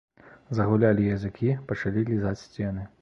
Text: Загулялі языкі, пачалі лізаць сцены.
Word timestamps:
Загулялі 0.59 1.05
языкі, 1.17 1.49
пачалі 1.73 2.07
лізаць 2.11 2.35
сцены. 2.47 2.89